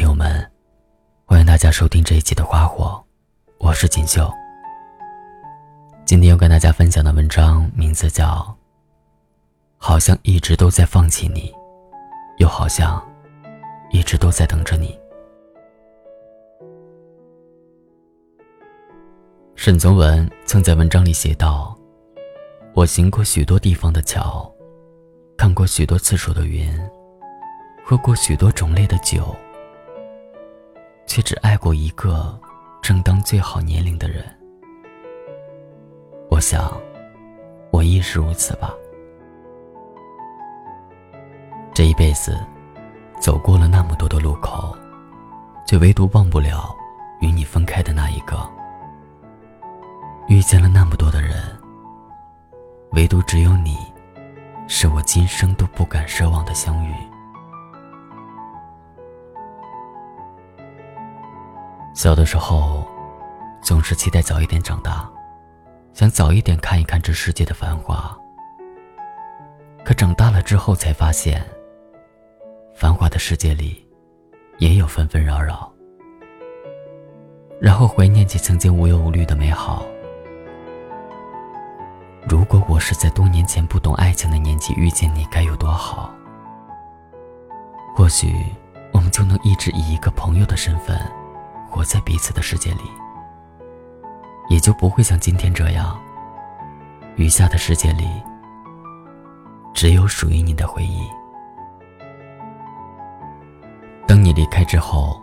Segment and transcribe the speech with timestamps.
[0.00, 0.50] 听友们，
[1.26, 3.04] 欢迎大家收听这一期的花火，
[3.58, 4.32] 我是锦绣。
[6.06, 8.26] 今天要跟大家分享的文章名字叫
[9.76, 11.52] 《好像一直都在放弃你，
[12.38, 13.06] 又好像
[13.90, 14.98] 一直都在等着你》。
[19.54, 21.78] 沈从文曾在文章里写道
[22.72, 24.50] ：“我行过许多地方的桥，
[25.36, 26.74] 看过许多次数的云，
[27.84, 29.36] 喝过许多种类的酒。”
[31.10, 32.38] 却只爱过一个
[32.80, 34.24] 正当最好年龄的人。
[36.30, 36.80] 我想，
[37.72, 38.72] 我亦是如此吧。
[41.74, 42.38] 这一辈子，
[43.20, 44.72] 走过了那么多的路口，
[45.66, 46.72] 却唯独忘不了
[47.20, 48.48] 与你分开的那一个。
[50.28, 51.34] 遇见了那么多的人，
[52.92, 53.76] 唯独只有你，
[54.68, 56.94] 是我今生都不敢奢望的相遇。
[62.02, 62.82] 小的时候，
[63.60, 65.06] 总是期待早一点长大，
[65.92, 68.16] 想早一点看一看这世界的繁华。
[69.84, 71.44] 可长大了之后，才发现，
[72.74, 73.86] 繁华的世界里，
[74.56, 75.70] 也有纷纷扰扰。
[77.60, 79.84] 然后怀念起曾经无忧无虑的美好。
[82.26, 86.10] 如果我是在多年前不懂爱情的年纪遇见你，该有多好。
[87.94, 88.34] 或许，
[88.90, 90.98] 我们就能一直以一个朋友的身份。
[91.70, 92.82] 活在彼此的世界里，
[94.48, 95.98] 也就不会像今天这样。
[97.16, 98.06] 余下的世界里，
[99.72, 101.08] 只有属于你的回忆。
[104.06, 105.20] 当你离开之后，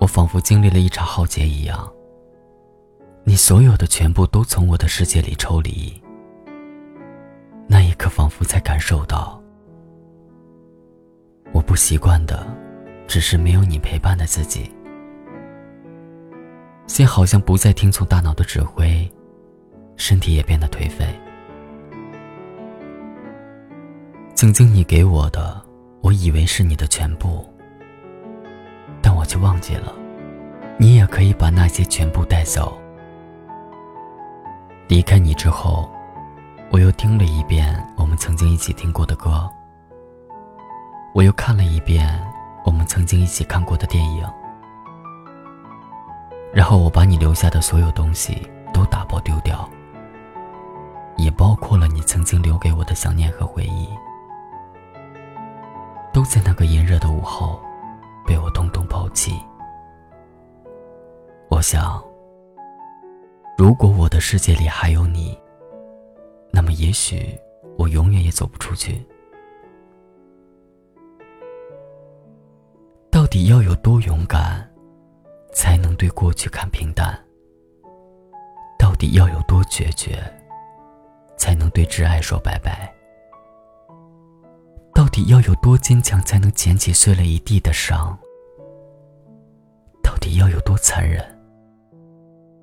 [0.00, 1.88] 我仿佛经历了一场浩劫一样。
[3.24, 6.02] 你所有的全部都从我的世界里抽离，
[7.68, 9.40] 那一刻仿佛才感受到，
[11.52, 12.44] 我不习惯的，
[13.06, 14.68] 只是没有你陪伴的自己。
[16.92, 19.10] 心好像不再听从大脑的指挥，
[19.96, 21.06] 身体也变得颓废。
[24.34, 25.58] 曾经你给我的，
[26.02, 27.48] 我以为是你的全部，
[29.00, 29.90] 但我却忘记了，
[30.76, 32.78] 你也可以把那些全部带走。
[34.86, 35.90] 离开你之后，
[36.70, 39.48] 我又听了一遍我们曾经一起听过的歌，
[41.14, 42.22] 我又看了一遍
[42.66, 44.22] 我们曾经一起看过的电影。
[46.52, 49.68] 然后我把你留下的所有东西都打包丢掉，
[51.16, 53.88] 也包括了你曾经留给我的想念和回忆，
[56.12, 57.58] 都在那个炎热的午后
[58.26, 59.34] 被我统统抛弃。
[61.48, 62.02] 我想，
[63.56, 65.38] 如果我的世界里还有你，
[66.50, 67.34] 那么也许
[67.78, 69.02] 我永远也走不出去。
[73.10, 74.71] 到底要有多勇敢？
[75.52, 77.18] 才能对过去看平淡。
[78.78, 80.18] 到底要有多决绝，
[81.36, 82.92] 才能对挚爱说拜拜？
[84.94, 88.18] 到底要有多坚强，才能捡起碎了一地的伤？
[90.02, 91.24] 到底要有多残忍，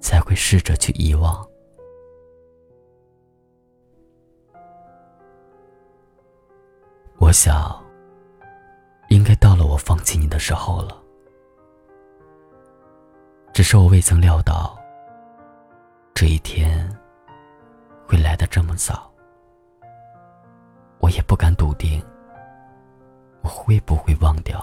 [0.00, 1.46] 才会试着去遗忘？
[7.18, 7.82] 我想，
[9.08, 10.99] 应该到了我放弃你的时候了。
[13.70, 14.76] 是我未曾料到，
[16.12, 16.90] 这一天
[18.04, 19.08] 会来的这么早。
[20.98, 22.04] 我也不敢笃定，
[23.42, 24.58] 我会不会忘掉。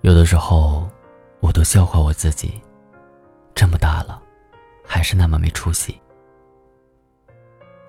[0.00, 0.88] 有的时候，
[1.40, 2.58] 我都笑话我自己，
[3.54, 4.18] 这么大了，
[4.82, 6.00] 还是那么没出息。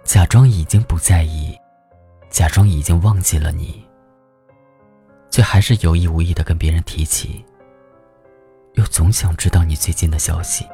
[0.04, 1.58] 假装已经不在意，
[2.30, 3.82] 假装已经忘记了你，
[5.32, 7.46] 却还是有意无意的跟别人提起。
[8.74, 10.68] 又总想知道你最近的消息。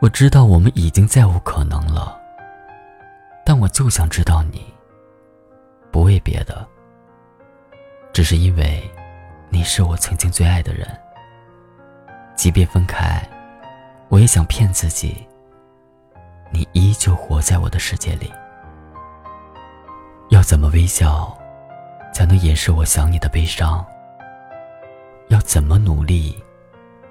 [0.00, 2.20] 我知道我们已经再无可能了，
[3.44, 4.72] 但我就想知道你。
[5.90, 6.66] 不为别的，
[8.12, 8.82] 只是因为，
[9.48, 10.86] 你是我曾经最爱的人。
[12.34, 13.26] 即便分开，
[14.08, 15.26] 我也想骗自己，
[16.50, 18.30] 你依旧活在我的世界里。
[20.28, 21.34] 要怎么微笑，
[22.12, 23.82] 才能掩饰我想你的悲伤？
[25.28, 26.36] 要怎么努力，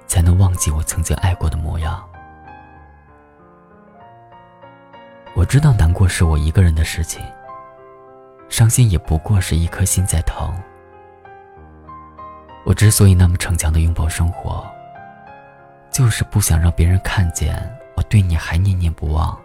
[0.08, 2.04] 才能忘记我曾经爱过的模样？
[5.36, 7.22] 我知道难过是我一个人的事情，
[8.48, 10.54] 伤心也不过是一颗心在疼。
[12.64, 14.66] 我之所以那么逞强的拥抱生活，
[15.92, 17.62] 就是不想让别人看见
[17.96, 19.38] 我对你还念念不忘。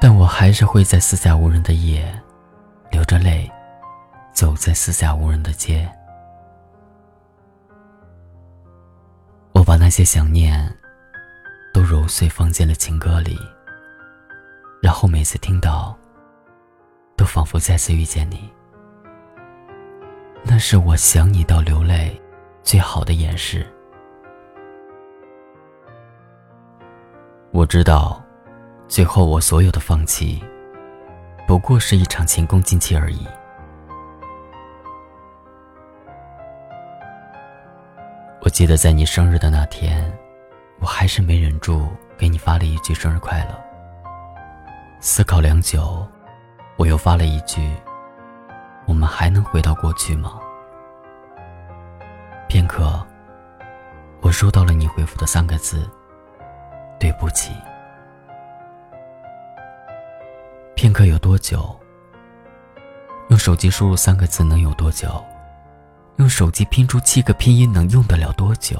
[0.00, 2.18] 但我还是会在四下无人的夜，
[2.90, 3.50] 流着泪，
[4.32, 5.88] 走在四下无人的街，
[9.68, 10.74] 把那些想念
[11.74, 13.38] 都揉碎放进了情歌里，
[14.80, 15.94] 然后每次听到，
[17.16, 18.50] 都仿佛再次遇见你。
[20.42, 22.18] 那是我想你到流泪
[22.62, 23.66] 最好的掩饰。
[27.50, 28.24] 我知道，
[28.88, 30.42] 最后我所有的放弃，
[31.46, 33.26] 不过是一场前功尽弃而已。
[38.48, 40.10] 我记得在你生日的那天，
[40.80, 41.86] 我还是没忍住
[42.16, 43.62] 给你发了一句生日快乐。
[45.00, 46.02] 思考良久，
[46.78, 47.70] 我又发了一句
[48.88, 50.40] ：“我们还能回到过去吗？”
[52.48, 53.06] 片刻，
[54.22, 55.86] 我收到了你回复的三个字。
[56.98, 57.52] 对不起。
[60.74, 61.78] 片刻有多久？
[63.28, 65.22] 用手机输入三个字能有多久？
[66.28, 68.78] 用手机拼出七个拼音能用得了多久？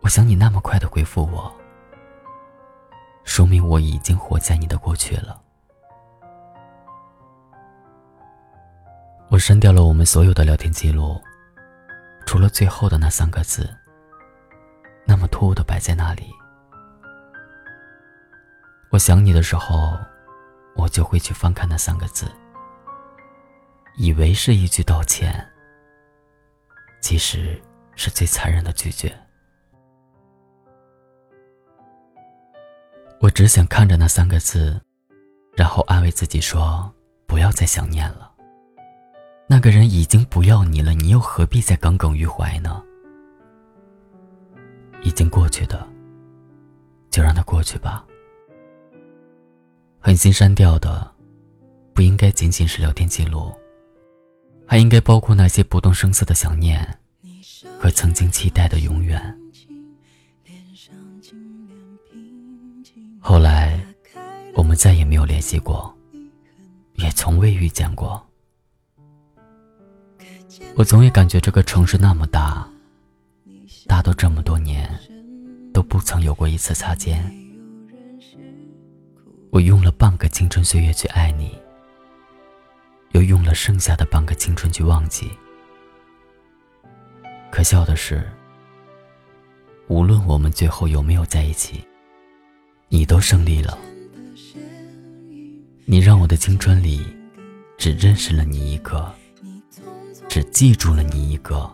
[0.00, 1.54] 我想你那么快的回复我，
[3.22, 5.38] 说明我已经活在你的过去了。
[9.28, 11.20] 我删掉了我们所有的聊天记录，
[12.24, 13.68] 除了最后的那三个字。
[15.06, 16.32] 那么突兀的摆在那里。
[18.88, 19.98] 我想你的时候，
[20.74, 22.26] 我就会去翻看那三个字，
[23.96, 25.46] 以为是一句道歉，
[27.00, 27.60] 其实
[27.94, 29.16] 是最残忍的拒绝。
[33.20, 34.80] 我只想看着那三个字，
[35.56, 36.92] 然后安慰自己说
[37.26, 38.30] ：“不要再想念了。
[39.46, 42.82] 那个人已经不要你了，你又何必再耿耿于怀呢？”
[45.02, 45.86] 已经过去的，
[47.10, 48.04] 就让它过去吧。
[50.00, 51.10] 狠心删掉的，
[51.94, 53.54] 不应该仅仅是聊天记录，
[54.66, 56.98] 还应该包括那些不动声色的想念，
[57.78, 59.38] 和曾经期待的永远。
[63.20, 63.78] 后来，
[64.54, 65.94] 我们再也没有联系过，
[66.94, 68.24] 也从未遇见过。
[70.76, 72.68] 我总也感觉这个城市那么大。
[73.86, 74.88] 大到这么多年，
[75.72, 77.22] 都不曾有过一次擦肩。
[79.50, 81.56] 我用了半个青春岁月去爱你，
[83.14, 85.30] 又用了剩下的半个青春去忘记。
[87.50, 88.28] 可笑的是，
[89.86, 91.82] 无论我们最后有没有在一起，
[92.88, 93.78] 你都胜利了。
[95.86, 97.06] 你让我的青春里，
[97.78, 99.14] 只认识了你一个，
[100.28, 101.70] 只记住了你一个。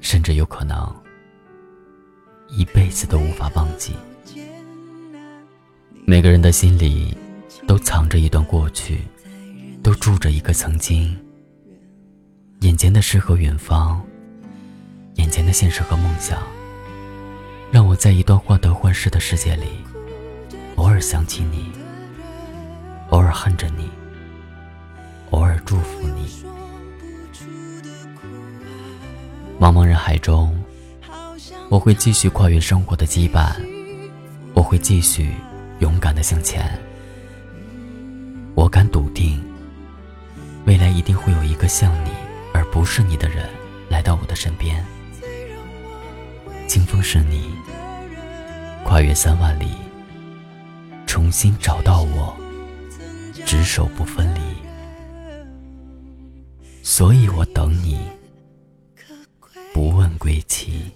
[0.00, 0.92] 甚至有可能
[2.48, 3.94] 一辈子都无法忘记。
[6.04, 7.16] 每个人的心里
[7.68, 9.02] 都藏着一段过去，
[9.82, 11.16] 都住着一个曾经。
[12.60, 14.00] 眼前的诗和远方，
[15.16, 16.40] 眼前的现实和梦想，
[17.72, 19.66] 让我在一段患得患失的世界里，
[20.76, 21.72] 偶尔想起你，
[23.10, 23.90] 偶尔恨着你，
[25.30, 26.44] 偶尔祝福你。
[29.58, 30.56] 茫茫人海中，
[31.68, 33.52] 我会继续跨越生活的羁绊，
[34.54, 35.32] 我会继续
[35.80, 36.78] 勇敢的向前。
[38.54, 39.42] 我敢笃定，
[40.64, 42.10] 未来一定会有一个像你
[42.54, 43.48] 而不是你的人
[43.88, 44.84] 来到我的身边。
[46.68, 47.50] 清风是你，
[48.84, 49.66] 跨越三万里，
[51.06, 52.36] 重新找到我，
[53.44, 54.40] 执手不分离。
[56.82, 58.00] 所以我等你。
[59.74, 60.92] 不问归期。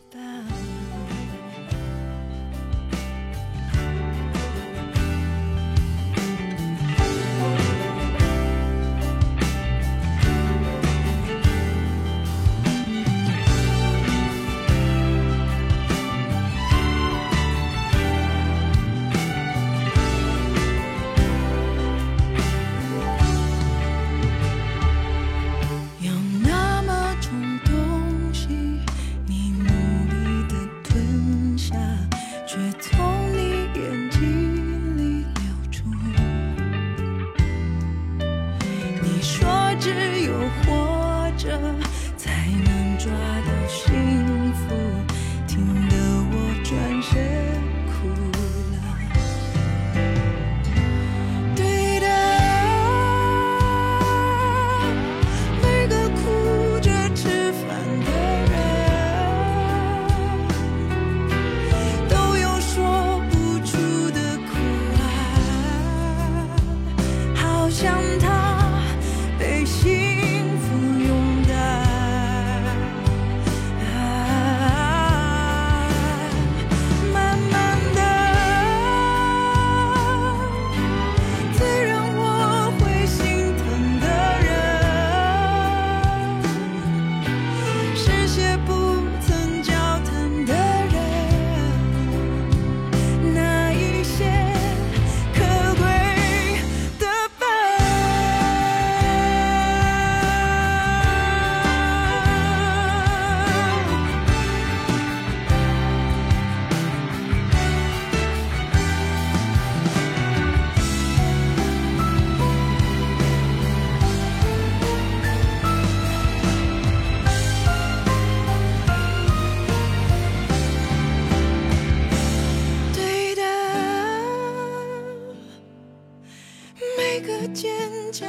[39.16, 39.48] 你说
[39.80, 39.88] 只
[40.26, 41.58] 有活着
[42.18, 44.74] 才能抓到幸福。
[45.46, 45.96] 听得
[46.32, 47.55] 我转身。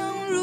[0.08, 0.37] 融入。